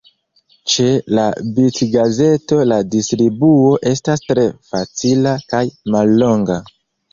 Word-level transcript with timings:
Ĉe 0.71 0.85
la 1.17 1.25
bitgazeto 1.57 2.57
la 2.71 2.79
distribuo 2.95 3.69
estas 3.93 4.27
tre 4.33 4.49
facila 4.73 5.37
kaj 5.55 5.63
mallonga. 5.99 6.61